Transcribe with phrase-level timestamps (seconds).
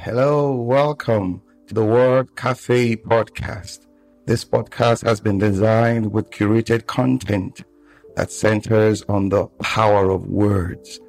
[0.00, 3.80] Hello, welcome to the Word Cafe podcast.
[4.26, 7.64] This podcast has been designed with curated content
[8.14, 11.00] that centers on the power of words.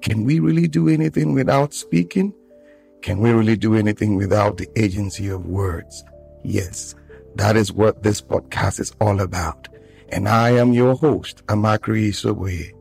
[0.00, 2.32] Can we really do anything without speaking?
[3.02, 6.02] Can we really do anything without the agency of words?
[6.42, 6.94] Yes,
[7.34, 9.68] that is what this podcast is all about.
[10.08, 12.72] And I am your host, Amakri Isobwe,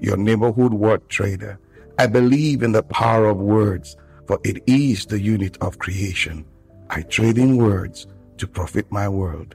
[0.00, 1.58] your neighborhood word trader.
[1.98, 3.96] I believe in the power of words,
[4.26, 6.44] for it is the unit of creation.
[6.90, 8.06] I trade in words
[8.38, 9.54] to profit my world.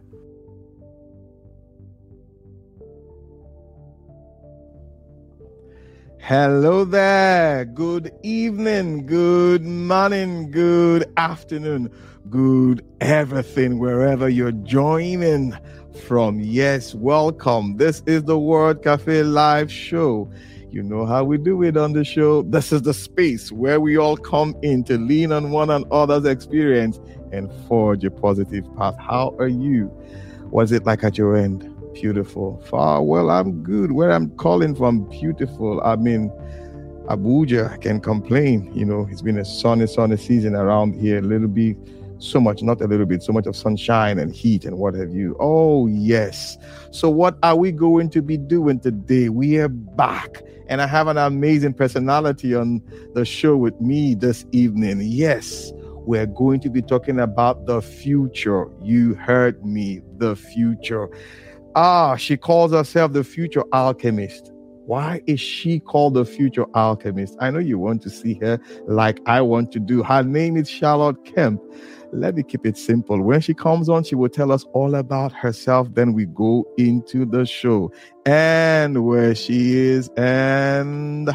[6.20, 7.66] Hello there.
[7.66, 11.92] Good evening, good morning, good afternoon,
[12.30, 15.58] good everything, wherever you're joining
[16.06, 16.40] from.
[16.40, 17.78] Yes, welcome.
[17.78, 20.30] This is the Word Cafe live show.
[20.72, 22.44] You know how we do it on the show.
[22.44, 27.00] This is the space where we all come in to lean on one another's experience
[27.32, 28.96] and forge a positive path.
[29.00, 29.92] How are you?
[30.52, 31.76] Was it like at your end?
[31.94, 32.62] Beautiful.
[32.70, 33.92] Far well, I'm good.
[33.92, 35.82] Where I'm calling from, beautiful.
[35.84, 36.30] I mean,
[37.08, 38.72] Abuja, can complain.
[38.76, 41.18] You know, it's been a sunny, sunny season around here.
[41.18, 41.78] A little bit,
[42.20, 45.14] so much, not a little bit, so much of sunshine and heat and what have
[45.16, 45.36] you.
[45.40, 46.60] Oh, yes.
[46.92, 49.30] So, what are we going to be doing today?
[49.30, 52.82] We are back, and I have an amazing personality on
[53.16, 55.02] the show with me this evening.
[55.02, 55.72] Yes,
[56.06, 58.68] we're going to be talking about the future.
[58.82, 61.10] You heard me, the future.
[61.76, 64.52] Ah, she calls herself the future alchemist.
[64.86, 67.36] Why is she called the future alchemist?
[67.40, 70.04] I know you want to see her like I want to do.
[70.04, 71.62] Her name is Charlotte Kemp.
[72.12, 73.22] Let me keep it simple.
[73.22, 75.88] When she comes on, she will tell us all about herself.
[75.94, 77.92] Then we go into the show
[78.26, 81.30] and where she is, and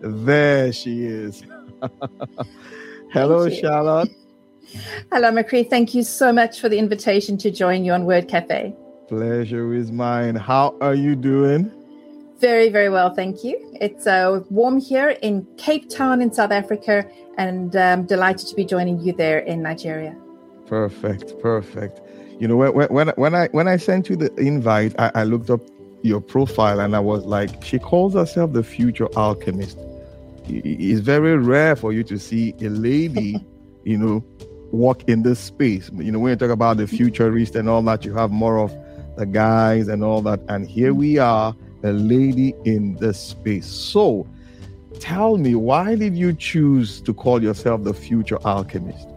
[0.00, 1.42] there she is.
[3.12, 4.10] Hello, Charlotte.
[5.10, 5.68] Hello, McCree.
[5.68, 8.74] Thank you so much for the invitation to join you on Word Cafe.
[9.08, 10.34] Pleasure is mine.
[10.36, 11.72] How are you doing?
[12.40, 13.58] Very, very well, thank you.
[13.80, 17.04] It's uh, warm here in Cape Town in South Africa,
[17.36, 20.16] and I'm um, delighted to be joining you there in Nigeria.
[20.66, 22.00] Perfect, perfect.
[22.38, 25.50] You know, when when when I when I sent you the invite, I, I looked
[25.50, 25.60] up
[26.02, 29.78] your profile and I was like, she calls herself the future alchemist.
[30.46, 33.44] It's very rare for you to see a lady,
[33.84, 34.24] you know,
[34.70, 35.90] walk in this space.
[35.92, 38.72] You know, when you talk about the futurist and all that, you have more of
[39.16, 40.40] the guys and all that.
[40.48, 43.66] And here we are, a lady in this space.
[43.66, 44.26] So
[45.00, 49.08] tell me, why did you choose to call yourself the future alchemist?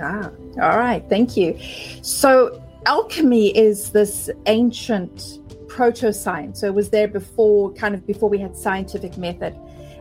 [0.00, 0.30] Ah,
[0.60, 1.04] all right.
[1.08, 1.58] Thank you.
[2.02, 6.60] So, alchemy is this ancient proto science.
[6.60, 9.56] So, it was there before, kind of before we had scientific method.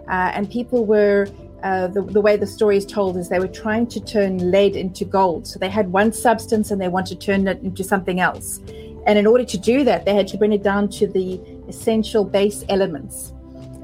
[0.07, 1.27] Uh, and people were
[1.63, 4.75] uh, the, the, way the story is told is they were trying to turn lead
[4.75, 5.47] into gold.
[5.47, 8.59] So they had one substance and they wanted to turn it into something else.
[9.07, 12.23] And in order to do that, they had to bring it down to the essential
[12.23, 13.33] base elements.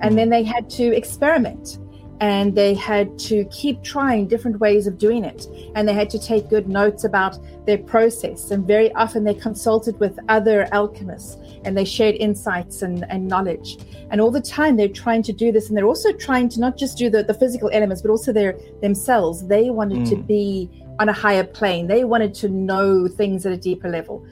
[0.01, 1.79] And then they had to experiment
[2.19, 5.47] and they had to keep trying different ways of doing it.
[5.75, 8.51] And they had to take good notes about their process.
[8.51, 13.77] And very often they consulted with other alchemists and they shared insights and, and knowledge.
[14.09, 15.67] And all the time they're trying to do this.
[15.67, 18.57] And they're also trying to not just do the, the physical elements, but also their
[18.81, 19.47] themselves.
[19.47, 20.09] They wanted mm.
[20.09, 21.87] to be on a higher plane.
[21.87, 24.25] They wanted to know things at a deeper level.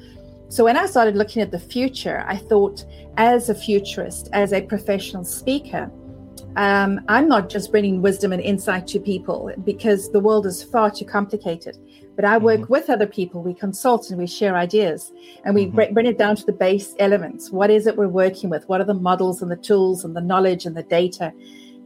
[0.51, 2.83] So when I started looking at the future, I thought,
[3.15, 5.89] as a futurist, as a professional speaker,
[6.57, 10.91] um, I'm not just bringing wisdom and insight to people because the world is far
[10.91, 11.77] too complicated.
[12.17, 12.73] But I work mm-hmm.
[12.73, 13.41] with other people.
[13.41, 15.13] We consult and we share ideas,
[15.45, 15.93] and we mm-hmm.
[15.93, 17.49] bring it down to the base elements.
[17.49, 18.67] What is it we're working with?
[18.67, 21.31] What are the models and the tools and the knowledge and the data?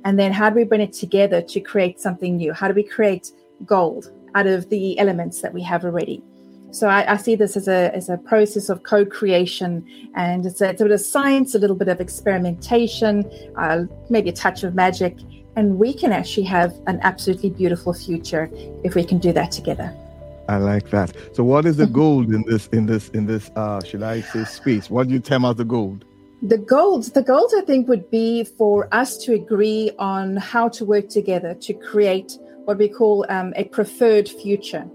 [0.05, 2.51] And then how do we bring it together to create something new?
[2.51, 3.31] How do we create
[3.63, 6.23] gold out of the elements that we have already?
[6.75, 10.71] So I, I, see this as a as a process of co-creation, and it's a,
[10.71, 13.23] it's a bit of science, a little bit of experimentation,
[13.55, 15.15] uh, maybe a touch of magic,
[15.55, 18.49] and we can actually have an absolutely beautiful future
[18.83, 19.95] if we can do that together.
[20.49, 21.15] I like that.
[21.33, 24.43] So, what is the gold in this in this in this uh, should I say
[24.43, 24.89] space?
[24.89, 26.03] What do you term as the gold?
[26.41, 30.83] The gold, the gold, I think, would be for us to agree on how to
[30.83, 34.85] work together to create what we call um, a preferred future.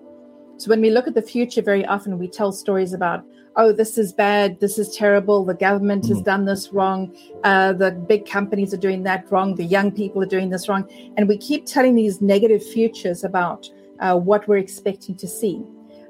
[0.61, 3.25] So when we look at the future, very often we tell stories about,
[3.57, 6.17] oh, this is bad, this is terrible, the government mm-hmm.
[6.17, 10.23] has done this wrong, uh, the big companies are doing that wrong, the young people
[10.23, 10.87] are doing this wrong.
[11.17, 13.71] And we keep telling these negative futures about
[14.01, 15.65] uh, what we're expecting to see.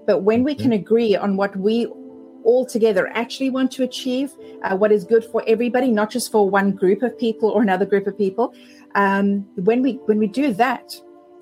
[0.05, 1.87] But when we can agree on what we
[2.43, 4.33] all together actually want to achieve,
[4.65, 7.87] uh, what is good for everybody, not just for one group of people or another
[7.87, 8.53] group of people,
[8.97, 10.93] um, when we when we do that,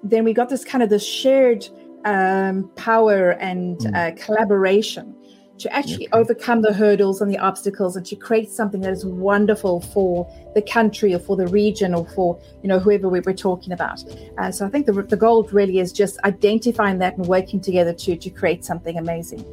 [0.03, 1.67] then we got this kind of this shared
[2.05, 3.95] um, power and mm.
[3.95, 5.15] uh, collaboration
[5.59, 6.19] to actually okay.
[6.19, 10.63] overcome the hurdles and the obstacles and to create something that is wonderful for the
[10.63, 14.03] country or for the region or for you know whoever we're talking about
[14.39, 17.93] uh, so i think the, the goal really is just identifying that and working together
[17.93, 19.45] to to create something amazing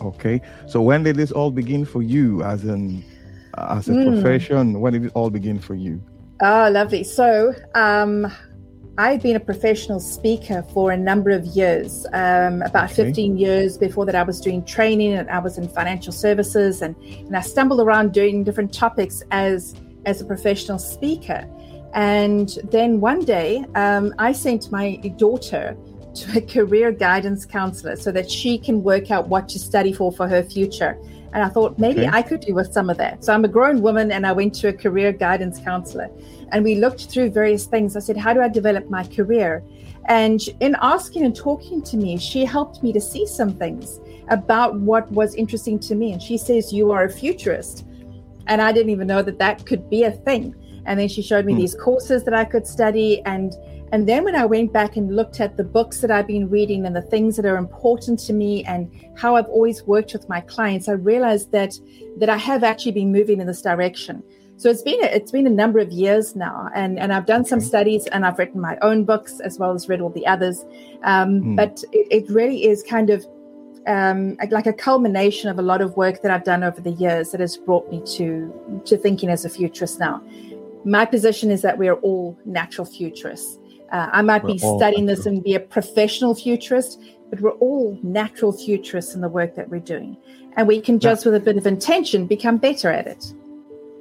[0.00, 3.04] okay so when did this all begin for you as an
[3.56, 4.12] as a mm.
[4.12, 6.00] profession when did it all begin for you
[6.42, 8.32] oh lovely so um
[8.98, 12.04] I've been a professional speaker for a number of years.
[12.12, 13.04] Um, about okay.
[13.04, 16.96] 15 years before that, I was doing training and I was in financial services, and,
[16.96, 21.48] and I stumbled around doing different topics as as a professional speaker.
[21.94, 25.76] And then one day, um, I sent my daughter
[26.14, 30.10] to a career guidance counselor so that she can work out what to study for
[30.10, 30.98] for her future.
[31.32, 32.10] And I thought maybe okay.
[32.12, 33.22] I could do with some of that.
[33.22, 36.10] So I'm a grown woman and I went to a career guidance counselor
[36.52, 37.96] and we looked through various things.
[37.96, 39.62] I said, How do I develop my career?
[40.08, 44.78] And in asking and talking to me, she helped me to see some things about
[44.80, 46.12] what was interesting to me.
[46.12, 47.84] And she says, You are a futurist.
[48.46, 50.54] And I didn't even know that that could be a thing.
[50.86, 51.58] And then she showed me mm.
[51.58, 53.20] these courses that I could study.
[53.26, 53.52] And
[53.90, 56.84] and then when I went back and looked at the books that I've been reading
[56.84, 60.40] and the things that are important to me and how I've always worked with my
[60.42, 61.74] clients, I realized that
[62.18, 64.22] that I have actually been moving in this direction.
[64.58, 67.44] So it's been a, it's been a number of years now, and and I've done
[67.44, 70.64] some studies and I've written my own books as well as read all the others.
[71.04, 71.56] Um, mm.
[71.56, 73.24] But it, it, really is kind of
[73.86, 77.30] um, like a culmination of a lot of work that I've done over the years
[77.30, 80.20] that has brought me to to thinking as a futurist now.
[80.84, 83.60] My position is that we are all natural futurists.
[83.92, 87.00] Uh, I might we're be studying this and be a professional futurist,
[87.30, 90.16] but we're all natural futurists in the work that we're doing.
[90.56, 93.32] And we can just, with a bit of intention, become better at it.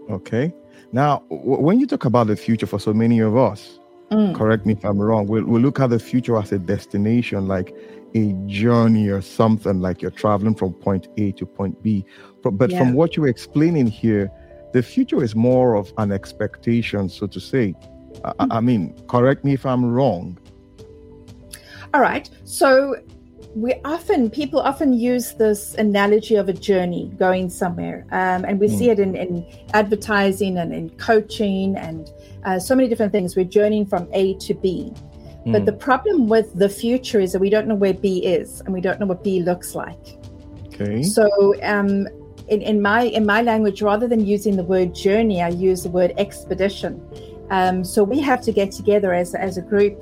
[0.09, 0.53] Okay.
[0.91, 3.79] Now, w- when you talk about the future for so many of us,
[4.11, 4.35] mm.
[4.35, 7.75] correct me if I'm wrong, we'll, we'll look at the future as a destination, like
[8.15, 12.05] a journey or something, like you're traveling from point A to point B.
[12.41, 12.79] But, but yeah.
[12.79, 14.31] from what you're explaining here,
[14.73, 17.73] the future is more of an expectation, so to say.
[17.73, 18.35] Mm.
[18.39, 20.37] I, I mean, correct me if I'm wrong.
[21.93, 22.29] All right.
[22.43, 22.95] So
[23.61, 28.05] we often people often use this analogy of a journey going somewhere.
[28.11, 28.77] Um, and we mm.
[28.77, 32.11] see it in, in, advertising and in coaching and
[32.45, 33.35] uh, so many different things.
[33.35, 34.93] We're journeying from a to b.
[35.45, 35.53] Mm.
[35.53, 38.73] but the problem with the future is that we don't know where b is and
[38.73, 40.05] we don't know what b looks like.
[40.67, 41.01] Okay.
[41.01, 42.07] So um,
[42.49, 45.89] in, in my in my language rather than using the word journey i use the
[45.89, 47.01] word expedition.
[47.49, 49.97] Um, so we have to get together as, as a group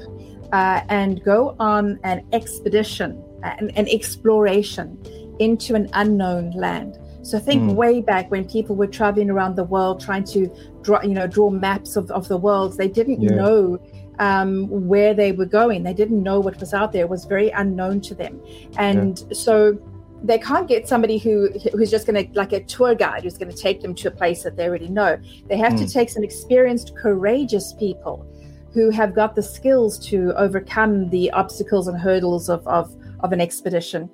[0.51, 4.97] uh, and go on an expedition an, an exploration
[5.39, 6.97] into an unknown land.
[7.23, 7.75] So think mm.
[7.75, 10.47] way back when people were traveling around the world trying to
[10.83, 12.77] draw, you know, draw maps of, of the world.
[12.77, 13.31] They didn't yeah.
[13.31, 13.79] know
[14.19, 15.83] um, where they were going.
[15.83, 17.01] They didn't know what was out there.
[17.01, 18.39] It was very unknown to them.
[18.77, 19.33] And yeah.
[19.33, 19.77] so
[20.23, 23.51] they can't get somebody who who's just going to like a tour guide who's going
[23.51, 25.17] to take them to a place that they already know.
[25.47, 25.79] They have mm.
[25.79, 25.89] to hmm.
[25.89, 28.25] take some experienced, courageous people
[28.75, 33.41] who have got the skills to overcome the obstacles and hurdles of, of of an
[33.41, 34.09] expedition.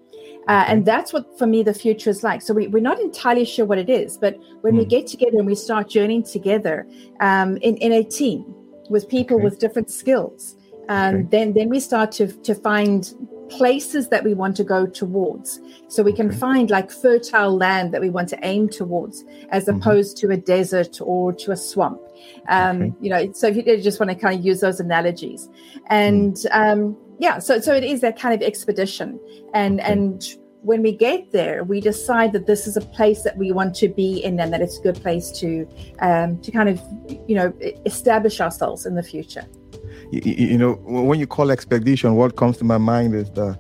[0.48, 2.42] Uh, and that's what, for me, the future is like.
[2.42, 4.80] So we, we're not entirely sure what it is, but when mm.
[4.80, 6.88] we get together and we start journeying together
[7.20, 8.46] um, in, in a team
[8.90, 9.44] with people okay.
[9.44, 10.56] with different skills,
[10.90, 11.28] um, okay.
[11.32, 13.14] then then we start to to find
[13.52, 15.60] places that we want to go towards.
[15.88, 16.38] So we can okay.
[16.38, 19.78] find like fertile land that we want to aim towards, as mm-hmm.
[19.78, 22.02] opposed to a desert or to a swamp.
[22.48, 22.94] Um, okay.
[23.02, 25.50] You know, so if you just want to kind of use those analogies,
[25.88, 26.48] and mm.
[26.52, 29.20] um, yeah, so so it is that kind of expedition,
[29.54, 29.92] and okay.
[29.92, 33.76] and when we get there, we decide that this is a place that we want
[33.76, 35.68] to be in, and that it's a good place to
[36.00, 36.82] um, to kind of
[37.28, 37.54] you know
[37.86, 39.46] establish ourselves in the future.
[40.12, 43.58] You, you know, when you call expedition, what comes to my mind is the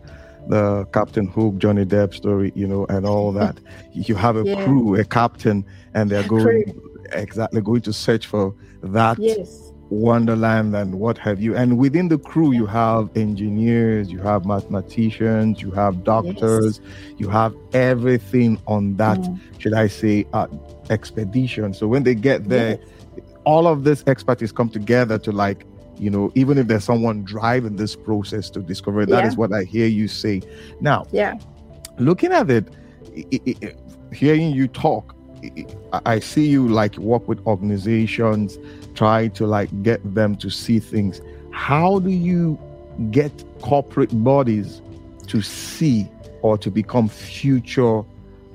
[0.48, 3.60] the Captain Hook, Johnny Depp story, you know, and all that.
[3.94, 4.64] you have a yeah.
[4.64, 7.00] crew, a captain, and they're going crew.
[7.14, 12.18] exactly going to search for that yes wonderland and what have you and within the
[12.18, 17.14] crew you have engineers you have mathematicians you have doctors yes.
[17.18, 19.38] you have everything on that mm.
[19.60, 20.48] should i say uh,
[20.90, 23.26] expedition so when they get there yes.
[23.44, 25.66] all of this expertise come together to like
[25.98, 29.28] you know even if there's someone driving this process to discover that yeah.
[29.28, 30.42] is what i hear you say
[30.80, 31.38] now yeah
[31.98, 32.68] looking at it,
[33.14, 33.80] it, it, it
[34.12, 35.16] hearing you talk
[36.06, 38.58] I see you like work with organizations,
[38.96, 41.22] try to like get them to see things.
[41.52, 42.60] How do you
[43.10, 43.32] get
[43.62, 44.82] corporate bodies
[45.28, 46.08] to see
[46.42, 48.04] or to become future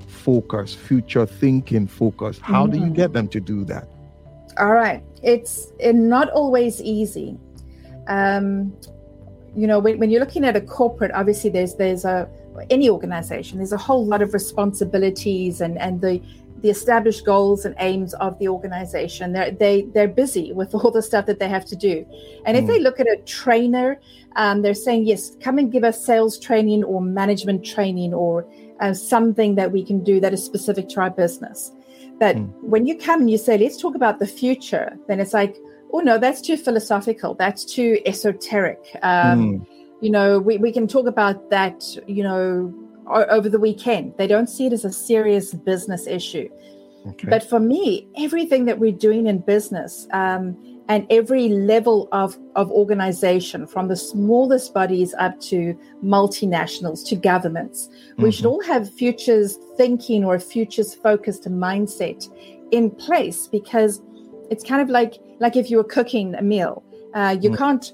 [0.07, 2.41] focused, future thinking focused?
[2.41, 2.71] How mm-hmm.
[2.71, 2.93] do you mm-hmm.
[2.93, 3.87] get them to do that?
[4.57, 5.03] All right.
[5.23, 7.37] It's not always easy.
[8.07, 8.75] Um,
[9.55, 12.29] you know, when, when you're looking at a corporate, obviously there's there's a
[12.69, 16.21] any organization, there's a whole lot of responsibilities and and the
[16.61, 19.33] the established goals and aims of the organization.
[19.33, 22.05] They're they they're busy with all the stuff that they have to do.
[22.45, 22.61] And mm.
[22.61, 23.99] if they look at a trainer,
[24.35, 28.47] um, they're saying yes, come and give us sales training or management training or
[28.79, 31.71] uh, something that we can do that is specific to our business.
[32.19, 32.51] But mm.
[32.61, 35.55] when you come and you say, let's talk about the future, then it's like,
[35.93, 37.35] oh no, that's too philosophical.
[37.35, 38.79] That's too esoteric.
[39.03, 39.67] Um, mm.
[40.01, 42.73] You know, we, we can talk about that, you know,
[43.07, 44.13] over the weekend.
[44.17, 46.49] They don't see it as a serious business issue.
[47.07, 47.27] Okay.
[47.29, 52.71] But for me, everything that we're doing in business um, and every level of, of
[52.71, 58.23] organization, from the smallest bodies up to multinationals to governments, mm-hmm.
[58.23, 62.27] we should all have futures thinking or a futures focused mindset
[62.71, 64.01] in place because
[64.49, 66.83] it's kind of like like if you were cooking a meal.
[67.13, 67.57] Uh, you mm-hmm.
[67.57, 67.93] can't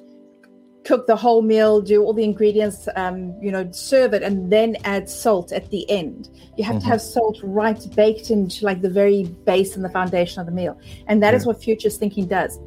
[0.85, 4.75] cook the whole meal, do all the ingredients, um, you know, serve it, and then
[4.83, 6.29] add salt at the end.
[6.57, 6.83] You have mm-hmm.
[6.83, 10.51] to have salt right baked into like the very base and the foundation of the
[10.51, 10.79] meal.
[11.07, 11.37] And that yeah.
[11.37, 12.59] is what futures thinking does.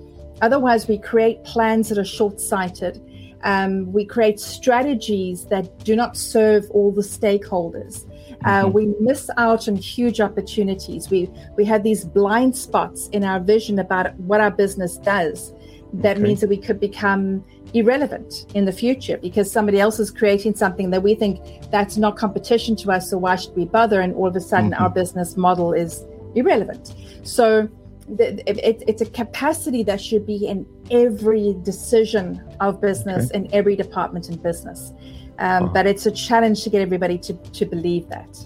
[0.43, 3.01] Otherwise, we create plans that are short sighted.
[3.43, 8.05] Um, we create strategies that do not serve all the stakeholders.
[8.45, 8.73] Uh, mm-hmm.
[8.73, 11.11] we miss out on huge opportunities.
[11.11, 15.53] We we have these blind spots in our vision about what our business does.
[15.93, 16.23] That okay.
[16.23, 20.91] means that we could become irrelevant in the future because somebody else is creating something
[20.91, 21.41] that we think
[21.71, 24.71] that's not competition to us so why should we bother and all of a sudden
[24.71, 24.83] mm-hmm.
[24.83, 27.69] our business model is irrelevant so
[28.09, 33.39] the, it, it's a capacity that should be in every decision of business okay.
[33.39, 34.93] in every department in business
[35.39, 35.69] um, oh.
[35.69, 38.39] but it's a challenge to get everybody to, to believe that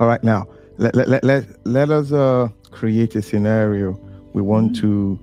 [0.00, 0.46] all right now
[0.78, 3.92] let, let, let, let us uh, create a scenario
[4.32, 5.16] we want mm-hmm.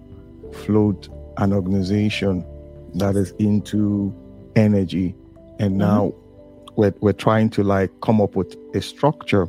[0.52, 2.46] to float an organization
[2.96, 4.14] that is into
[4.56, 5.16] energy
[5.60, 5.80] and mm-hmm.
[5.80, 6.14] now
[6.76, 9.48] we're, we're trying to like come up with a structure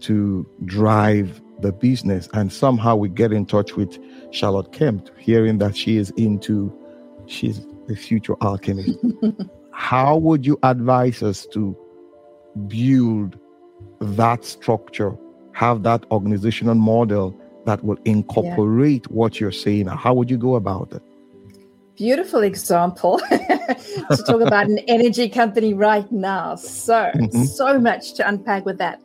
[0.00, 3.98] to drive the business and somehow we get in touch with
[4.30, 6.70] charlotte kemp hearing that she is into
[7.26, 8.98] she's the future alchemist
[9.72, 11.74] how would you advise us to
[12.68, 13.38] build
[14.00, 15.16] that structure
[15.52, 19.16] have that organizational model that will incorporate yeah.
[19.16, 21.02] what you're saying how would you go about it
[21.96, 26.56] Beautiful example to talk about an energy company right now.
[26.56, 27.44] So, mm-hmm.
[27.44, 29.00] so much to unpack with that.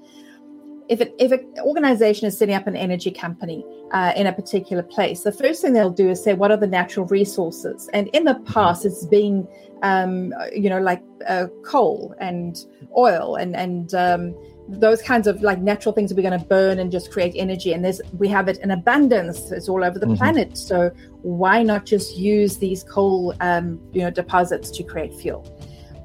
[0.89, 4.83] If, it, if an organization is setting up an energy company uh, in a particular
[4.83, 7.89] place, the first thing they'll do is say, what are the natural resources?
[7.93, 9.47] And in the past, it's been,
[9.83, 12.57] um, you know, like uh, coal and
[12.97, 14.35] oil and, and um,
[14.69, 17.73] those kinds of like natural things that we're going to burn and just create energy
[17.73, 20.15] and there's we have it in abundance it's all over the mm-hmm.
[20.15, 20.91] planet so
[21.23, 25.43] why not just use these coal um, you know deposits to create fuel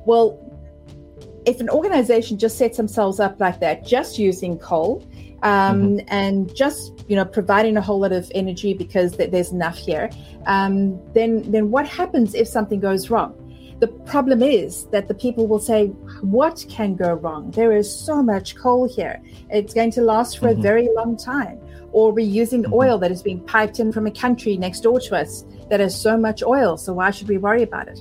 [0.06, 0.38] well
[1.46, 5.06] if an organization just sets themselves up like that just using coal
[5.42, 5.98] um, mm-hmm.
[6.08, 10.10] and just you know providing a whole lot of energy because th- there's enough here
[10.46, 13.34] um, then then what happens if something goes wrong
[13.80, 15.88] the problem is that the people will say,
[16.22, 17.50] What can go wrong?
[17.50, 19.20] There is so much coal here.
[19.50, 20.60] It's going to last for mm-hmm.
[20.60, 21.60] a very long time.
[21.92, 22.72] Or we're using mm-hmm.
[22.72, 26.00] oil that is being piped in from a country next door to us that has
[26.00, 26.76] so much oil.
[26.76, 28.00] So why should we worry about it?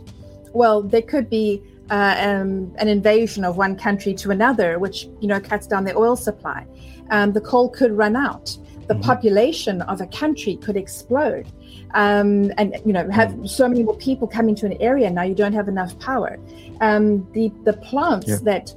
[0.53, 1.61] Well, there could be
[1.93, 5.95] uh, um, an invasion of one country to another, which you know cuts down the
[5.95, 6.65] oil supply.
[7.11, 8.57] Um, the coal could run out.
[8.87, 9.03] The mm-hmm.
[9.03, 11.47] population of a country could explode
[11.93, 13.47] um, and you know have mm.
[13.47, 16.37] so many more people coming to an area now you don't have enough power
[16.81, 18.37] um, the the plants yeah.
[18.43, 18.75] that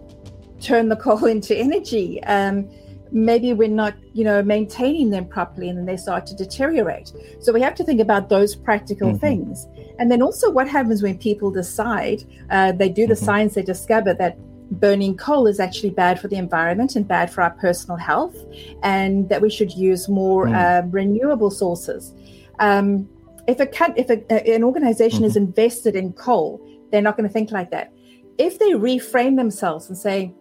[0.60, 2.68] turn the coal into energy um,
[3.16, 7.52] maybe we're not you know maintaining them properly and then they start to deteriorate so
[7.52, 9.18] we have to think about those practical mm-hmm.
[9.18, 9.66] things
[9.98, 13.24] and then also what happens when people decide uh, they do the mm-hmm.
[13.24, 14.36] science they discover that
[14.80, 18.36] burning coal is actually bad for the environment and bad for our personal health
[18.82, 20.54] and that we should use more mm.
[20.54, 22.12] uh, renewable sources
[22.58, 23.08] um,
[23.46, 25.26] if a if a, an organization mm-hmm.
[25.26, 27.92] is invested in coal, they're not going to think like that.
[28.38, 30.34] If they reframe themselves and say,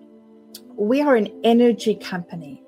[0.76, 2.64] "We are an energy company.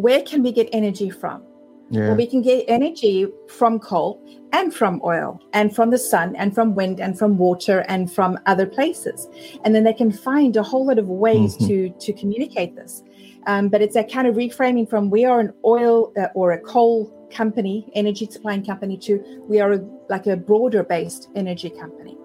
[0.00, 1.42] Where can we get energy from?"
[1.90, 2.08] Yeah.
[2.08, 6.54] Well, we can get energy from coal and from oil and from the sun and
[6.54, 9.26] from wind and from water and from other places.
[9.64, 11.66] And then they can find a whole lot of ways mm-hmm.
[11.66, 13.02] to, to communicate this.
[13.48, 16.60] Um, but it's that kind of reframing from we are an oil uh, or a
[16.60, 22.16] coal company, energy supplying company, to we are a, like a broader based energy company.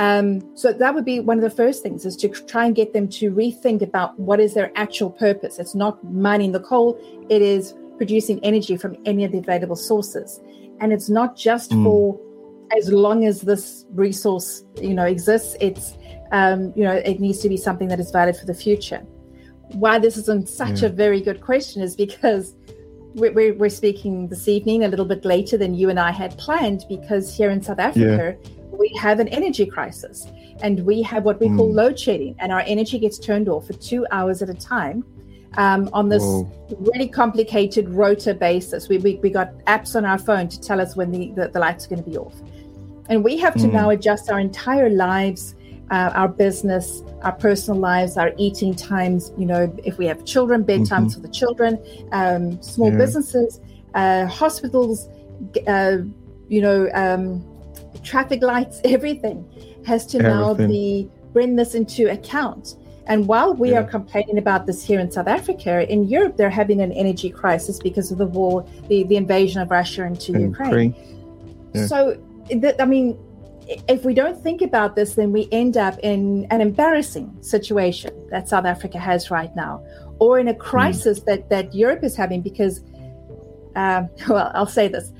[0.00, 2.94] Um, so that would be one of the first things is to try and get
[2.94, 5.58] them to rethink about what is their actual purpose.
[5.58, 10.40] It's not mining the coal; it is producing energy from any of the available sources,
[10.80, 11.84] and it's not just mm.
[11.84, 12.18] for
[12.74, 15.98] as long as this resource, you know, exists, it's
[16.32, 19.00] um, you know, it needs to be something that is valid for the future.
[19.72, 20.88] Why this isn't such yeah.
[20.88, 22.54] a very good question is because
[23.14, 26.84] we're, we're speaking this evening a little bit later than you and I had planned
[26.88, 28.50] because here in South Africa, yeah.
[28.80, 30.26] We have an energy crisis
[30.62, 31.56] and we have what we mm.
[31.56, 31.76] call hmm.
[31.76, 35.04] load shedding, and our energy gets turned off for two hours at a time.
[35.56, 36.48] Um, on this Whoa.
[36.78, 38.88] really complicated rota basis.
[38.88, 41.58] We, we, we, got apps on our phone to tell us when the, the, the
[41.58, 42.36] lights are going to be off.
[43.08, 43.72] And we have to mm.
[43.72, 45.56] now adjust our entire lives
[45.90, 49.32] uh, our business, our personal lives, our eating times.
[49.36, 51.08] You know, if we have children, bedtimes mm-hmm.
[51.08, 51.78] for the children,
[52.12, 52.98] um, small yeah.
[52.98, 53.60] businesses,
[53.94, 55.08] uh, hospitals,
[55.66, 55.98] uh,
[56.48, 57.44] you know, um,
[58.02, 59.44] traffic lights, everything
[59.86, 60.38] has to everything.
[60.38, 62.76] now be bring this into account.
[63.06, 63.80] And while we yeah.
[63.80, 67.78] are complaining about this here in South Africa, in Europe they're having an energy crisis
[67.78, 70.94] because of the war, the, the invasion of Russia into and Ukraine.
[71.74, 71.86] Yeah.
[71.86, 72.20] So,
[72.78, 73.18] I mean,
[73.88, 78.48] if we don't think about this, then we end up in an embarrassing situation that
[78.48, 79.84] South Africa has right now,
[80.18, 80.60] or in a hmm.
[80.60, 81.24] crisis mm.
[81.26, 82.80] that, that Europe is having because,
[83.76, 85.12] um, well, I'll say this.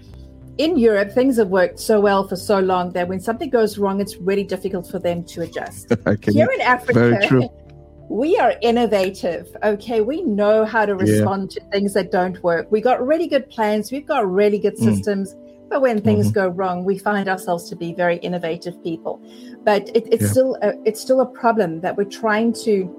[0.60, 3.98] In Europe, things have worked so well for so long that when something goes wrong,
[3.98, 5.88] it's really difficult for them to adjust.
[6.28, 7.48] Here in Africa,
[8.10, 9.56] we are innovative.
[9.62, 11.62] Okay, we know how to respond yeah.
[11.62, 12.70] to things that don't work.
[12.70, 13.90] We got really good plans.
[13.90, 14.84] We've got really good hmm.
[14.84, 15.34] systems.
[15.34, 16.34] Mm but when things mm-hmm.
[16.34, 19.22] go wrong, we find ourselves to be very innovative people.
[19.62, 20.28] But it, it's yeah.
[20.28, 22.92] still a, it's still a problem that we're trying to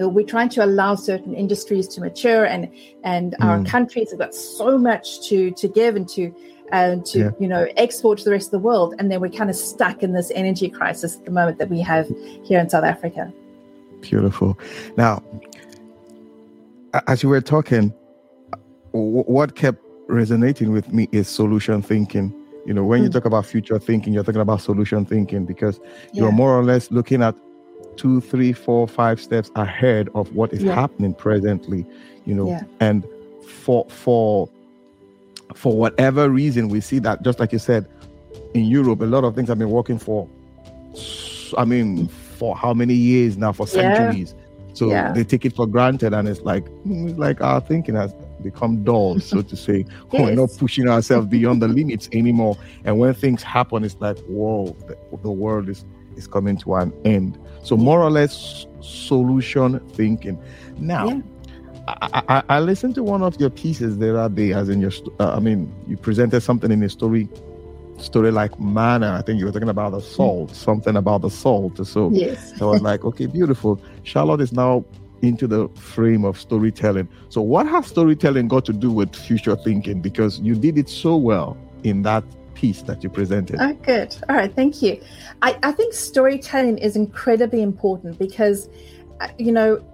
[0.00, 2.70] we're trying to allow certain industries to mature, and
[3.02, 3.44] and mm.
[3.44, 6.34] our countries have got so much to to give and to
[6.72, 7.30] uh, to yeah.
[7.38, 10.02] you know export to the rest of the world, and then we're kind of stuck
[10.02, 12.08] in this energy crisis at the moment that we have
[12.44, 13.32] here in South Africa.
[14.00, 14.58] Beautiful.
[14.96, 15.22] Now,
[17.06, 17.92] as you were talking,
[18.92, 22.32] what kept resonating with me is solution thinking.
[22.64, 23.04] You know, when mm.
[23.04, 23.12] you hmm.
[23.12, 25.78] talk about future thinking, you're talking about solution thinking because
[26.12, 26.22] yeah.
[26.22, 27.34] you're more or less looking at
[27.96, 30.74] two, three, four, five steps ahead of what is yeah.
[30.74, 31.86] happening presently.
[32.24, 33.06] You know, and
[33.46, 34.48] for for
[35.54, 37.88] for whatever reason, we see that just like you said,
[38.54, 40.28] in Europe, a lot of things have been working for.
[41.56, 43.52] I mean, for how many years now?
[43.52, 44.34] For centuries.
[44.36, 44.42] Yeah.
[44.74, 48.84] So they take it for granted, and it's like, mm, like our thinking has become
[48.84, 49.86] dull, so to say.
[50.12, 50.22] yes.
[50.22, 52.58] We're not pushing ourselves beyond the limits anymore.
[52.84, 56.92] And when things happen, it's like, whoa, the, the world is, is coming to an
[57.06, 57.38] end.
[57.62, 60.38] So, more or less, solution thinking.
[60.76, 61.20] Now, yeah.
[61.88, 64.90] I, I, I, listened to one of your pieces the other day, as in your,
[65.20, 67.28] uh, I mean, you presented something in a story,
[67.98, 69.12] story like manner.
[69.12, 71.86] I think you were talking about the salt, something about the salt.
[71.86, 72.56] So, yes.
[72.58, 73.80] so I was like, okay, beautiful.
[74.02, 74.84] Charlotte is now
[75.22, 77.08] into the frame of storytelling.
[77.28, 80.00] So, what has storytelling got to do with future thinking?
[80.00, 83.56] Because you did it so well in that piece that you presented.
[83.60, 84.16] Oh, good.
[84.28, 84.52] All right.
[84.52, 85.00] Thank you.
[85.42, 88.68] I, I think storytelling is incredibly important because,
[89.20, 89.84] uh, you know,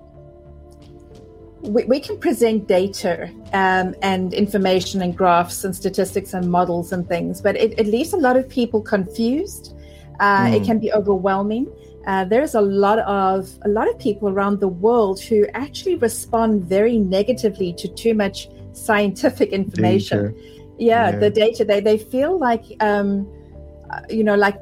[1.62, 7.08] we, we can present data um, and information and graphs and statistics and models and
[7.08, 9.74] things, but it, it leaves a lot of people confused.
[10.20, 10.54] Uh, mm.
[10.54, 10.64] It hmm.
[10.64, 11.66] can be overwhelming
[12.06, 16.64] uh, there's a lot of a lot of people around the world who actually respond
[16.64, 20.34] very negatively to too much scientific information.
[20.78, 23.28] Yeah, yeah, the data they they feel like um,
[23.90, 24.58] uh, you know like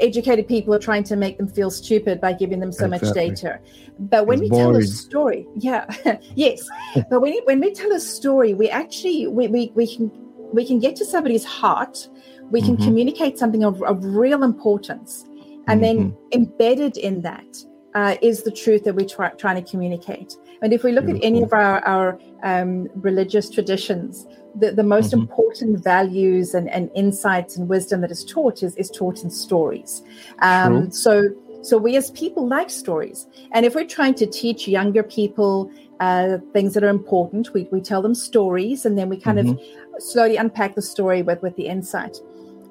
[0.00, 3.08] educated people are trying to make them feel stupid by giving them so exactly.
[3.08, 3.60] much data.
[3.98, 4.72] But when it's we boring.
[4.72, 6.68] tell a story, yeah, yes.
[7.10, 10.10] but when when we tell a story, we actually we, we, we can
[10.52, 12.08] we can get to somebody's heart.
[12.50, 12.84] We can mm-hmm.
[12.84, 15.24] communicate something of, of real importance
[15.66, 15.80] and mm-hmm.
[15.80, 17.56] then embedded in that
[17.96, 20.36] uh, is the truth that we're try- trying to communicate.
[20.60, 21.26] And if we look Beautiful.
[21.26, 25.20] at any of our, our um, religious traditions, the, the most mm-hmm.
[25.20, 30.02] important values and, and insights and wisdom that is taught is, is taught in stories.
[30.40, 31.30] Um, so,
[31.62, 33.26] so we as people like stories.
[33.52, 37.80] And if we're trying to teach younger people uh, things that are important, we, we
[37.80, 39.96] tell them stories and then we kind mm-hmm.
[39.96, 42.18] of slowly unpack the story with, with the insight.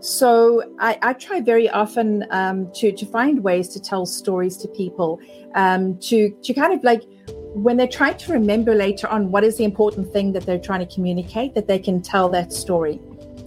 [0.05, 4.67] So I, I try very often um, to to find ways to tell stories to
[4.67, 5.19] people,
[5.55, 7.01] um, to to kind of like
[7.55, 10.85] when they're trying to remember later on what is the important thing that they're trying
[10.85, 12.99] to communicate, that they can tell that story.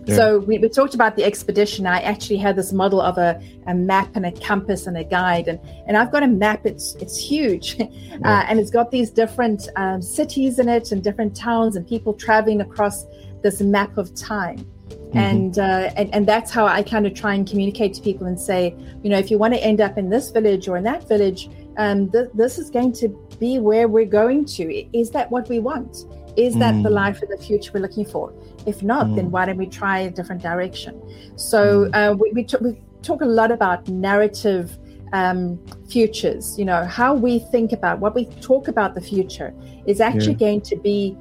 [0.06, 0.16] Yeah.
[0.16, 1.86] So we, we, talked about the expedition.
[1.86, 5.46] I actually had this model of a, a map and a compass and a guide,
[5.46, 6.66] and, and I've got a map.
[6.66, 7.86] It's it's huge, yeah.
[8.24, 12.14] uh, and it's got these different um, cities in it and different towns and people
[12.14, 13.04] traveling across
[13.42, 14.66] this map of time.
[15.08, 15.18] Mm-hmm.
[15.18, 18.38] And, uh, and and that's how I kind of try and communicate to people and
[18.38, 21.08] say, you know, if you want to end up in this village or in that
[21.08, 24.96] village, um, th- this is going to be where we're going to.
[24.96, 26.04] Is that what we want?
[26.36, 26.82] Is that mm.
[26.82, 28.34] the life of the future we're looking for?
[28.66, 29.16] If not, mm.
[29.16, 31.00] then why don't we try a different direction?
[31.36, 31.94] So mm.
[31.94, 34.76] uh, we, we, t- we, talk a lot about narrative
[35.12, 36.58] um, futures.
[36.58, 39.54] You know, how we think about what we talk about the future
[39.86, 40.38] is actually yeah.
[40.38, 41.16] going to be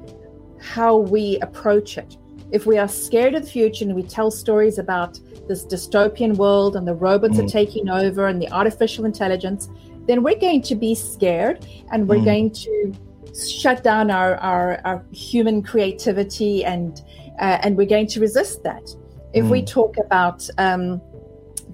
[0.60, 2.16] how we approach it.
[2.50, 6.76] If we are scared of the future and we tell stories about this dystopian world
[6.76, 7.44] and the robots mm.
[7.44, 9.68] are taking over and the artificial intelligence,
[10.06, 12.24] then we're going to be scared and we're mm.
[12.24, 12.94] going to
[13.38, 17.02] shut down our, our, our human creativity and
[17.38, 18.82] uh, and we're going to resist that.
[19.32, 19.50] If mm.
[19.50, 21.00] we talk about um,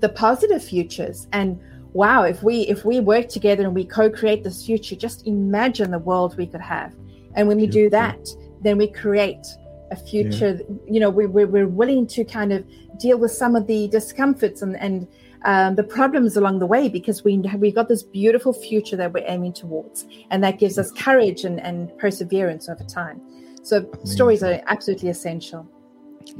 [0.01, 1.59] the positive futures and
[1.93, 5.99] wow, if we if we work together and we co-create this future, just imagine the
[5.99, 6.93] world we could have.
[7.35, 8.29] And when we do that,
[8.61, 9.47] then we create
[9.91, 10.59] a future.
[10.59, 10.77] Yeah.
[10.87, 12.65] You know, we, we're, we're willing to kind of
[12.99, 15.09] deal with some of the discomforts and and
[15.45, 19.25] um, the problems along the way because we we've got this beautiful future that we're
[19.27, 23.21] aiming towards, and that gives us courage and, and perseverance over time.
[23.63, 24.07] So Amazing.
[24.07, 25.69] stories are absolutely essential.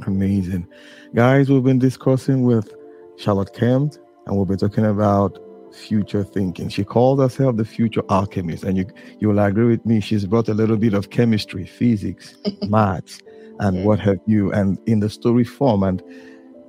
[0.07, 0.67] Amazing,
[1.13, 1.49] guys.
[1.49, 2.73] We've been discussing with
[3.17, 3.93] Charlotte Kemp,
[4.25, 5.37] and we'll be talking about
[5.75, 6.69] future thinking.
[6.69, 8.85] She calls herself the future alchemist, and you
[9.19, 9.99] you will agree with me.
[9.99, 13.19] She's brought a little bit of chemistry, physics, maths,
[13.59, 15.83] and what have you, and in the story form.
[15.83, 16.01] And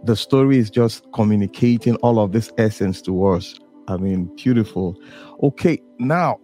[0.04, 3.58] the story is just communicating all of this essence to us.
[3.88, 4.96] I mean, beautiful.
[5.42, 6.38] Okay, now,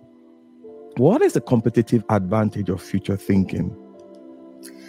[0.97, 3.77] what is the competitive advantage of future thinking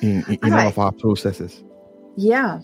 [0.01, 1.63] in, in, in all of our processes?
[2.15, 2.59] Yeah,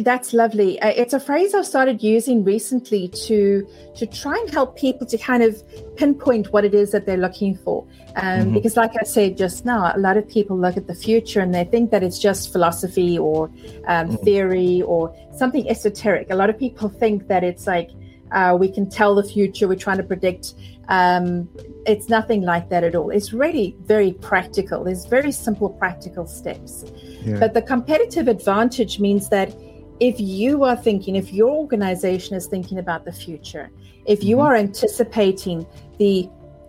[0.00, 0.80] that's lovely.
[0.80, 5.18] Uh, it's a phrase I've started using recently to to try and help people to
[5.18, 5.62] kind of
[5.96, 7.86] pinpoint what it is that they're looking for.
[8.16, 8.54] Um, mm-hmm.
[8.54, 11.54] Because, like I said just now, a lot of people look at the future and
[11.54, 13.46] they think that it's just philosophy or
[13.86, 14.16] um, mm-hmm.
[14.24, 16.28] theory or something esoteric.
[16.30, 17.90] A lot of people think that it's like
[18.32, 20.54] uh, we can tell the future, we're trying to predict.
[20.88, 21.48] Um,
[21.86, 23.10] it's nothing like that at all.
[23.10, 24.84] It's really very practical.
[24.84, 26.84] There's very simple, practical steps.
[27.24, 27.38] Yeah.
[27.38, 29.54] But the competitive advantage means that
[30.00, 33.70] if you are thinking, if your organization is thinking about the future,
[34.06, 34.46] if you mm-hmm.
[34.46, 35.66] are anticipating
[35.98, 36.28] the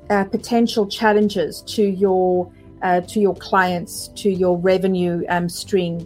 [0.09, 2.51] uh, potential challenges to your
[2.83, 6.05] uh, to your clients, to your revenue um, stream,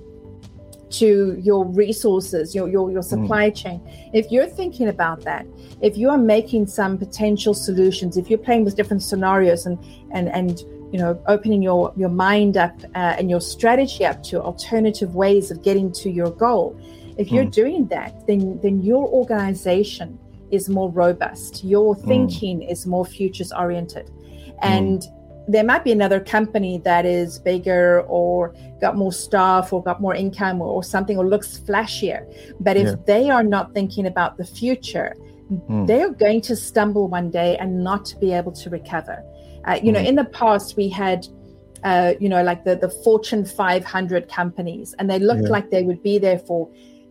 [0.90, 3.56] to your resources, your your, your supply mm.
[3.56, 3.82] chain.
[4.14, 5.46] If you're thinking about that,
[5.82, 9.78] if you are making some potential solutions, if you're playing with different scenarios and
[10.12, 10.60] and and
[10.92, 15.52] you know opening your your mind up uh, and your strategy up to alternative ways
[15.52, 16.80] of getting to your goal,
[17.18, 17.52] if you're mm.
[17.54, 20.18] doing that, then then your organization
[20.52, 21.64] is more robust.
[21.64, 22.08] Your mm.
[22.08, 22.72] thinking mm.
[22.72, 24.10] is more futures oriented,
[24.62, 25.14] and mm
[25.48, 30.16] there might be another company that is bigger or got more staff or got more
[30.16, 32.26] income or, or something or looks flashier.
[32.60, 32.96] But if yeah.
[33.06, 35.16] they are not thinking about the future,
[35.52, 35.88] mm.
[35.88, 39.24] they're going to stumble one day and not be able to recover.
[39.66, 39.96] Uh, you mm.
[39.96, 41.28] know, in the past, we had.
[41.84, 45.50] Uh, you know, like the, the Fortune 500 companies, and they looked yeah.
[45.50, 46.68] like they would be there for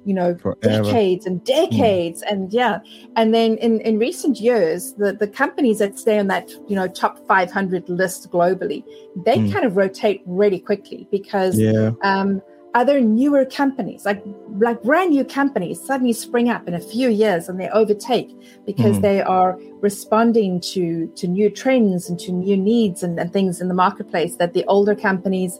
[0.06, 0.84] you know Forever.
[0.84, 2.32] decades and decades mm.
[2.32, 2.78] and yeah
[3.16, 6.86] and then in in recent years the the companies that stay on that you know
[6.86, 8.84] top 500 list globally
[9.24, 9.52] they mm.
[9.52, 11.90] kind of rotate really quickly because yeah.
[12.02, 12.40] um,
[12.74, 14.22] other newer companies like
[14.58, 18.30] like brand new companies suddenly spring up in a few years and they overtake
[18.64, 19.02] because mm.
[19.02, 23.66] they are responding to to new trends and to new needs and, and things in
[23.66, 25.58] the marketplace that the older companies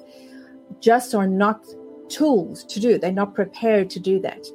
[0.81, 1.65] just are not
[2.09, 2.99] tools to do.
[2.99, 4.47] They're not prepared to do that.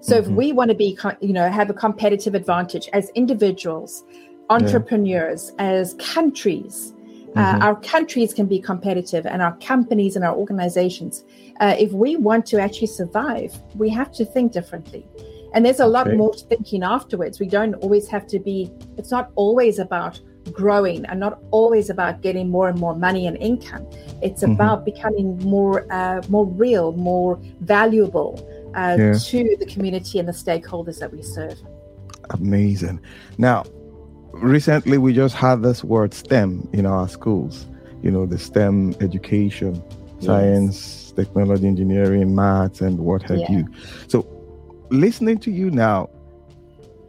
[0.00, 0.30] So mm-hmm.
[0.30, 4.04] if we want to be, you know, have a competitive advantage as individuals,
[4.50, 5.66] entrepreneurs, yeah.
[5.66, 6.92] as countries,
[7.34, 7.62] uh, mm-hmm.
[7.62, 11.24] uh, our countries can be competitive and our companies and our organizations.
[11.60, 15.06] Uh, if we want to actually survive, we have to think differently.
[15.54, 17.40] And there's a lot more thinking afterwards.
[17.40, 20.20] We don't always have to be, it's not always about
[20.52, 23.86] growing and not always about getting more and more money and income.
[24.22, 24.52] It's mm-hmm.
[24.52, 29.14] about becoming more uh, more real, more valuable uh, yeah.
[29.14, 31.58] to the community and the stakeholders that we serve.
[32.30, 33.00] Amazing.
[33.38, 33.64] Now,
[34.32, 37.66] recently we just had this word STEM in our schools.
[38.02, 39.82] You know, the STEM education,
[40.18, 40.26] yes.
[40.26, 43.50] science, technology, engineering, maths, and what have yeah.
[43.50, 43.68] you.
[44.06, 44.26] So,
[44.90, 46.10] listening to you now,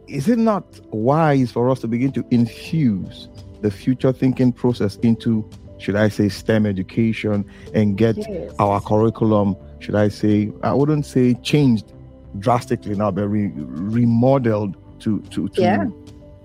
[0.08, 3.28] is it not wise for us to begin to infuse
[3.60, 7.44] the future thinking process into, should I say, STEM education
[7.74, 8.54] and get yes.
[8.58, 11.92] our curriculum, should I say, I wouldn't say changed
[12.38, 15.86] drastically now, but re- remodeled to to, to yeah.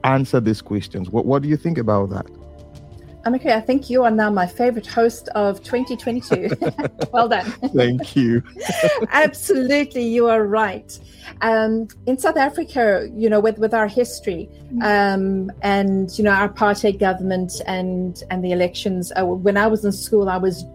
[0.03, 1.09] answer these questions.
[1.09, 2.27] What what do you think about that?
[3.25, 6.49] Amika, I think you are now my favorite host of 2022.
[7.13, 7.45] well done.
[7.75, 8.43] Thank you.
[9.11, 10.99] Absolutely, you are right.
[11.41, 14.49] Um, in South Africa, you know, with, with our history
[14.81, 19.85] um, and, you know, our apartheid government and, and the elections, uh, when I was
[19.85, 20.65] in school, I was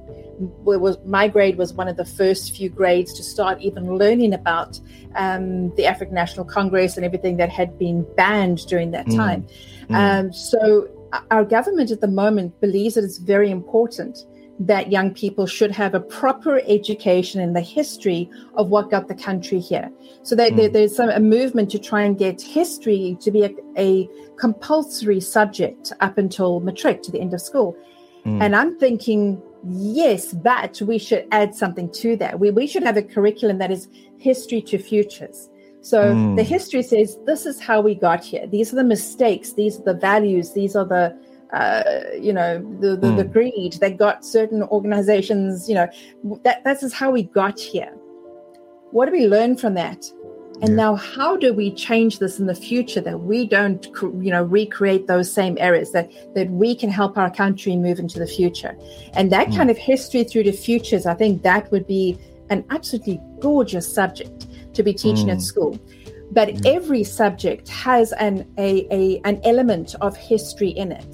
[0.40, 4.78] was my grade was one of the first few grades to start even learning about
[5.16, 9.16] um, the African National Congress and everything that had been banned during that mm.
[9.16, 9.46] time.
[9.90, 9.94] Mm.
[9.96, 10.88] Um, so
[11.30, 14.24] our government at the moment believes that it's very important
[14.60, 19.14] that young people should have a proper education in the history of what got the
[19.14, 19.90] country here.
[20.24, 20.72] So that mm.
[20.72, 25.92] there's some, a movement to try and get history to be a, a compulsory subject
[26.00, 27.76] up until matric to the end of school.
[28.26, 28.42] Mm.
[28.42, 32.40] And I'm thinking, yes, but we should add something to that.
[32.40, 35.48] We, we should have a curriculum that is history to futures.
[35.88, 36.36] So mm.
[36.36, 38.46] the history says this is how we got here.
[38.46, 39.54] These are the mistakes.
[39.54, 40.52] These are the values.
[40.52, 41.16] These are the
[41.50, 41.82] uh,
[42.20, 43.16] you know the the, mm.
[43.16, 45.66] the, greed that got certain organizations.
[45.66, 45.88] You know
[46.44, 47.90] that this is how we got here.
[48.90, 50.04] What do we learn from that?
[50.60, 50.84] And yeah.
[50.84, 55.06] now, how do we change this in the future that we don't, you know, recreate
[55.06, 58.76] those same errors that that we can help our country move into the future?
[59.14, 59.56] And that mm.
[59.56, 62.18] kind of history through the futures, I think that would be
[62.50, 65.34] an absolutely gorgeous subject to be teaching mm.
[65.34, 65.72] at school.
[66.38, 66.76] But mm.
[66.76, 71.12] every subject has an a, a, an element of history in it.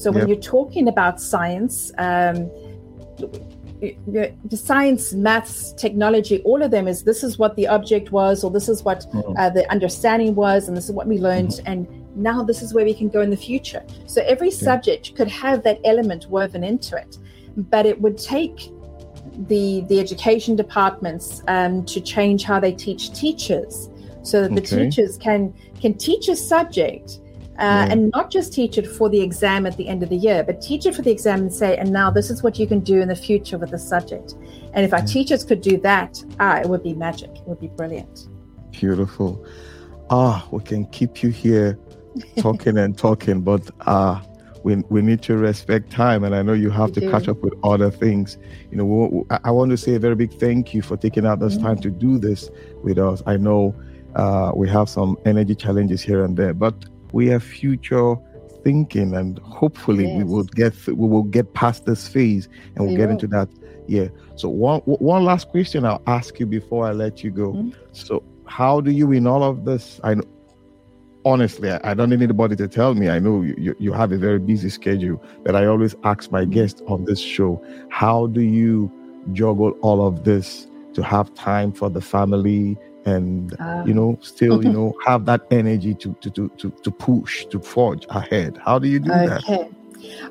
[0.00, 0.28] So when yep.
[0.28, 2.36] you're talking about science, um,
[3.80, 8.50] the science, maths, technology, all of them is this is what the object was, or
[8.50, 9.34] this is what mm.
[9.38, 11.70] uh, the understanding was, and this is what we learned, mm.
[11.70, 11.78] and
[12.16, 13.82] now this is where we can go in the future.
[14.06, 14.68] So every yeah.
[14.68, 17.18] subject could have that element woven into it,
[17.56, 18.58] but it would take
[19.46, 23.88] the the education departments um, to change how they teach teachers,
[24.22, 27.20] so that the teachers can can teach a subject
[27.58, 30.44] uh, and not just teach it for the exam at the end of the year,
[30.44, 32.80] but teach it for the exam and say, and now this is what you can
[32.80, 34.34] do in the future with the subject.
[34.74, 37.30] And if our teachers could do that, ah, it would be magic.
[37.30, 38.28] It would be brilliant.
[38.72, 39.44] Beautiful.
[40.10, 41.78] Ah, we can keep you here
[42.38, 44.35] talking and talking, but ah, uh,
[44.66, 46.24] we, we need to respect time.
[46.24, 47.10] And I know you have we to do.
[47.12, 48.36] catch up with other things.
[48.72, 51.56] You know, I want to say a very big thank you for taking out this
[51.56, 52.50] mm time to do this
[52.82, 53.22] with us.
[53.26, 53.74] I know
[54.14, 56.74] uh, we have some energy challenges here and there, but
[57.12, 58.16] we have future
[58.62, 60.18] thinking and hopefully yes.
[60.18, 63.12] we will get th- we will get past this phase and we'll we get will.
[63.12, 63.48] into that
[63.86, 67.70] yeah so one one last question i'll ask you before i let you go mm-hmm.
[67.92, 70.24] so how do you in all of this i know
[71.26, 73.10] honestly I, I, don't need anybody to tell me.
[73.10, 76.80] I know you, you have a very busy schedule but i always ask my guests
[76.86, 78.90] on this show how do you
[79.32, 83.52] juggle all of this to have time for the family and
[83.86, 84.24] you know ah.
[84.24, 88.58] still you know have that energy to to to to, to push to forge ahead?
[88.64, 89.26] How do you do okay.
[89.26, 89.70] that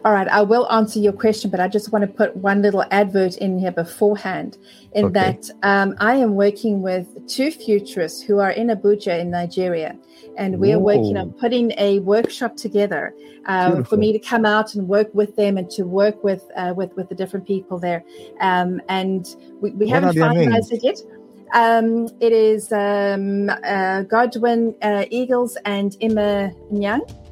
[0.04, 2.84] all right, I will answer your question, but I just want to put one little
[2.92, 4.58] advert in here beforehand.
[4.94, 5.14] In okay.
[5.14, 9.98] that, um, I am working with two futurists who are in Abuja in Nigeria,
[10.38, 13.14] and we are working on putting a workshop together
[13.46, 16.74] uh, for me to come out and work with them and to work with uh,
[16.76, 18.04] with with the different people there.
[18.42, 21.00] Um, and we, we haven't finalized it yet.
[21.54, 27.25] Um, it is um, uh, Godwin uh, Eagles and Emma Nyang.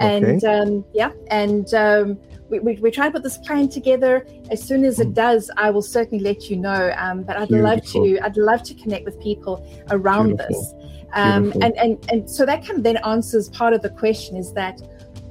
[0.00, 0.46] And okay.
[0.46, 4.26] um, yeah, and um, we, we, we try to put this plan together.
[4.50, 5.12] As soon as it hmm.
[5.12, 6.92] does, I will certainly let you know.
[6.96, 7.70] Um, but I'd Beautiful.
[7.70, 10.48] love to I'd love to connect with people around Beautiful.
[10.48, 10.74] this.
[11.12, 14.52] Um, and, and and so that kind of then answers part of the question is
[14.54, 14.80] that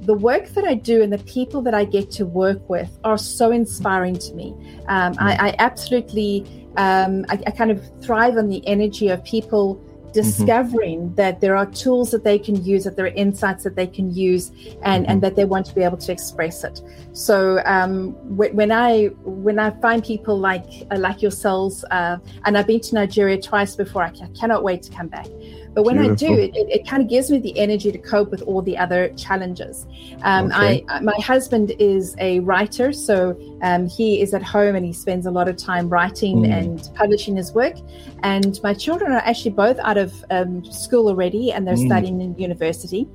[0.02, 3.18] the work that I do and the people that I get to work with are
[3.18, 4.54] so inspiring to me.
[4.88, 5.44] Um, I, hmm.
[5.44, 9.82] I, absolutely um, I, I, kind of thrive on the energy of people.
[10.12, 11.14] Discovering mm-hmm.
[11.14, 14.14] that there are tools that they can use, that there are insights that they can
[14.14, 14.50] use,
[14.82, 15.12] and, mm-hmm.
[15.12, 16.80] and that they want to be able to express it.
[17.12, 22.66] So um, when I when I find people like uh, like yourselves, uh, and I've
[22.66, 25.26] been to Nigeria twice before, I, cannot wait to come back.
[25.74, 26.34] But when Beautiful.
[26.34, 28.76] I do, it, it, kind of gives me the energy to cope with all the
[28.76, 29.86] other challenges.
[30.22, 30.84] Um, okay.
[30.88, 35.26] I, my husband is a writer, so um, he is at home and he spends
[35.26, 36.52] a lot of time writing mm.
[36.52, 37.76] and publishing his work.
[38.22, 41.86] And my children are actually both out of um, school already and they're mm.
[41.86, 43.08] studying in university.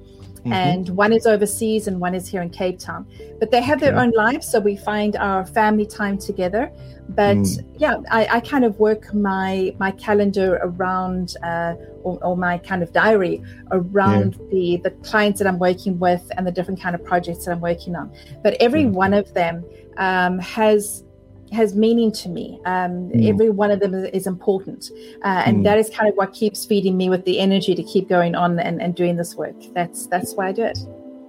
[0.46, 0.54] Mm-hmm.
[0.54, 3.08] and one is overseas and one is here in Cape Town.
[3.40, 6.72] But they have their own lives, so we find our family time together.
[7.10, 7.66] But mm.
[7.78, 12.82] yeah, I, I, kind of work my my calendar around uh, or, or, my kind
[12.82, 14.48] of diary around yeah.
[14.50, 17.62] the the clients that I'm working with and the different kind of projects that I'm
[17.62, 18.12] working on.
[18.44, 18.92] But every mm.
[18.92, 19.64] one of them
[19.98, 21.04] um, has
[21.52, 22.60] has meaning to me.
[22.66, 23.30] Um, mm.
[23.30, 24.90] Every one of them is, is important,
[25.24, 25.64] uh, and mm.
[25.64, 28.60] that is kind of what keeps feeding me with the energy to keep going on
[28.60, 29.56] and, and doing this work.
[29.74, 30.80] That's that's why I do it.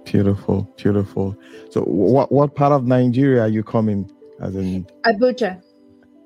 [0.05, 1.37] Beautiful, beautiful.
[1.69, 4.09] So, what what part of Nigeria are you coming?
[4.39, 5.61] As in Abuja.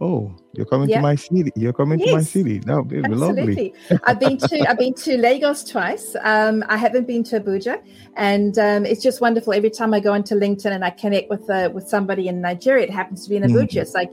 [0.02, 0.96] Oh, you're coming yeah.
[0.96, 1.52] to my city.
[1.56, 2.10] You're coming yes.
[2.10, 2.58] to my city.
[2.58, 3.72] That would be lovely.
[4.06, 6.16] I've been to I've been to Lagos twice.
[6.24, 7.80] Um, I haven't been to Abuja,
[8.18, 9.54] and um, it's just wonderful.
[9.54, 12.84] Every time I go into LinkedIn and I connect with uh, with somebody in Nigeria,
[12.86, 13.74] it happens to be in Abuja.
[13.74, 13.82] Mm.
[13.84, 14.10] It's like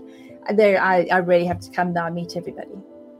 [0.54, 2.68] there, I, I really have to come now and meet everybody.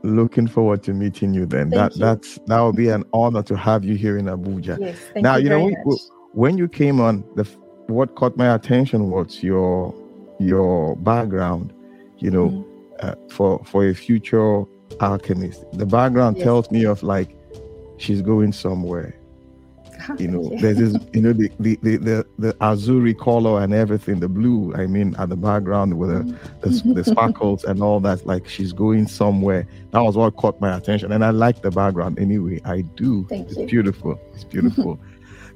[0.03, 1.71] Looking forward to meeting you then.
[1.71, 2.01] Thank that you.
[2.03, 4.79] that's that will be an honor to have you here in Abuja.
[4.79, 6.01] Yes, thank now you, you know much.
[6.33, 7.49] when you came on the
[7.87, 9.95] what caught my attention was your
[10.39, 11.73] your background
[12.19, 12.65] you know Mhm.
[13.01, 14.65] uh, for for a future
[15.01, 15.65] alchemist.
[15.73, 16.45] The background Yes.
[16.45, 17.37] tells me of like
[17.99, 19.15] she's going somewhere.
[20.09, 23.75] Ah, you know there's this you know the the the the, the azuri color and
[23.75, 26.23] everything the blue i mean at the background with the,
[26.63, 29.67] the, the sparkles and all that like she's going somewhere.
[29.91, 32.61] That was what caught my attention and i like the background anyway.
[32.65, 33.27] I do.
[33.29, 33.67] Thank it's you.
[33.67, 34.21] beautiful.
[34.35, 35.01] It's beautiful.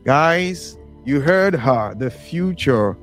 [0.05, 2.97] Guys you heard her the future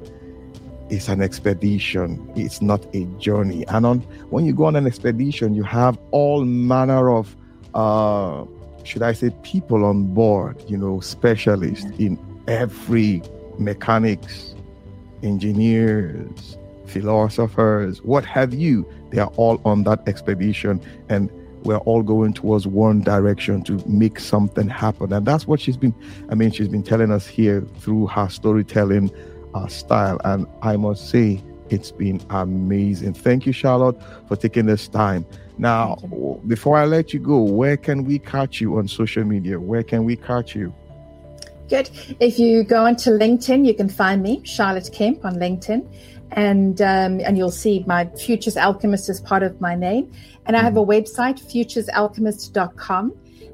[0.89, 2.31] is an expedition.
[2.35, 3.65] It's not a journey.
[3.67, 3.99] And on
[4.29, 7.35] when you go on an expedition you have all manner of
[7.73, 8.45] uh
[8.83, 13.21] should i say people on board you know specialists in every
[13.59, 14.55] mechanics
[15.21, 16.57] engineers
[16.89, 18.85] philosophers what have you.
[19.11, 21.29] They are all on that expedition and
[21.63, 25.11] we're all going towards one direction to make something happen.
[25.11, 25.93] And that's what she's been
[26.29, 29.11] i mean she's been telling us here through her storytelling
[29.63, 33.13] uh, style and i must say it's been amazing.
[33.13, 33.95] Thank you charlotte
[34.27, 35.23] for taking this time.
[35.57, 35.97] Now
[36.47, 39.59] before i let you go where can we catch you on social media?
[39.59, 40.73] Where can we catch you?
[41.69, 41.91] Good.
[42.19, 45.85] If you go onto LinkedIn, you can find me, Charlotte Kemp, on LinkedIn,
[46.31, 50.11] and um, and you'll see my Futures Alchemist is part of my name.
[50.47, 53.13] And I have a website, futuresalchemist.com.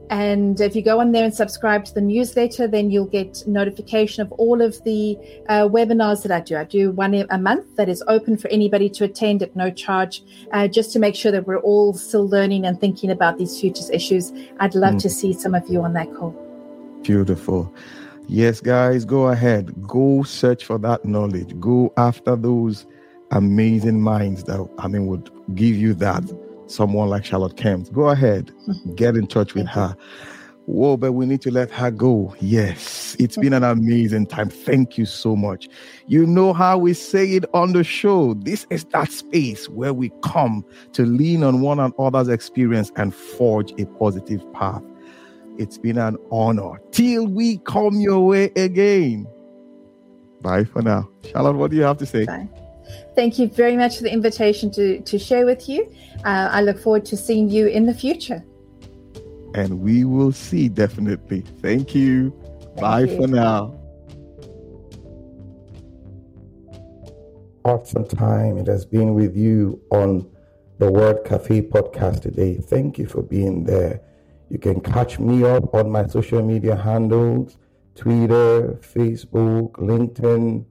[0.10, 4.22] And if you go on there and subscribe to the newsletter, then you'll get notification
[4.22, 5.18] of all of the
[5.50, 6.58] uh, webinars that I do.
[6.58, 10.22] I do one a month that is open for anybody to attend at no charge,
[10.52, 13.90] uh, just to make sure that we're all still learning and thinking about these futures
[13.90, 14.32] issues.
[14.60, 15.02] I'd love Mm.
[15.02, 16.36] to see some of you on that call.
[17.02, 17.74] Beautiful.
[18.28, 19.74] Yes, guys, go ahead.
[19.88, 21.60] Go search for that knowledge.
[21.60, 22.86] Go after those
[23.32, 26.24] amazing minds that, I mean, would give you that.
[26.68, 27.92] Someone like Charlotte Kemp.
[27.94, 28.52] Go ahead.
[28.68, 28.96] Mm-hmm.
[28.96, 29.96] Get in touch with her.
[30.66, 32.36] Whoa, but we need to let her go.
[32.40, 33.80] Yes, it's been an mm-hmm.
[33.80, 34.50] amazing time.
[34.50, 35.70] Thank you so much.
[36.08, 38.34] You know how we say it on the show.
[38.34, 43.74] This is that space where we come to lean on one another's experience and forge
[43.80, 44.82] a positive path.
[45.60, 46.82] It's been an honor.
[46.92, 49.28] Till we come your way again.
[50.42, 51.10] Bye for now.
[51.24, 52.26] Charlotte, what do you have to say?
[52.26, 52.50] Bye.
[53.16, 55.92] Thank you very much for the invitation to, to share with you.
[56.24, 58.44] Uh, I look forward to seeing you in the future.
[59.54, 61.42] And we will see definitely.
[61.62, 62.34] Thank you.
[62.62, 63.18] Thank Bye you.
[63.18, 63.80] for now.
[67.66, 70.30] awesome time it has been with you on
[70.78, 72.58] the Word Cafe podcast today.
[72.58, 74.02] Thank you for being there.
[74.50, 77.58] You can catch me up on my social media handles
[77.96, 80.66] Twitter, Facebook, LinkedIn,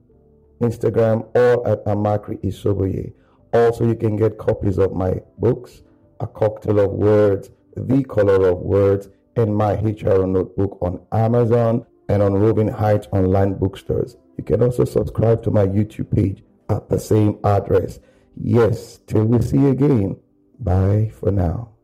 [0.61, 3.13] Instagram, or at Amakri Isoboye.
[3.53, 5.81] Also, you can get copies of my books,
[6.19, 12.21] A Cocktail of Words, The Color of Words, and my HR notebook on Amazon and
[12.21, 14.17] on Roving Heights online bookstores.
[14.37, 17.99] You can also subscribe to my YouTube page at the same address.
[18.35, 20.17] Yes, till we see you again.
[20.59, 21.74] Bye for now.